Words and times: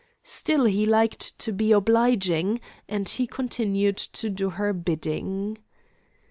Still 0.23 0.65
he 0.65 0.87
liked 0.87 1.37
to 1.37 1.51
be 1.51 1.71
obliging, 1.71 2.59
and 2.89 3.07
he 3.07 3.27
continued 3.27 3.97
to 3.97 4.31
do 4.31 4.49
her 4.49 4.73
bidding. 4.73 5.59